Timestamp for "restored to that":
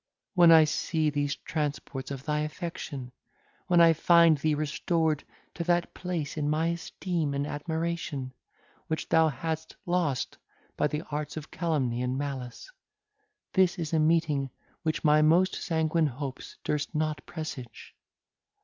4.55-5.93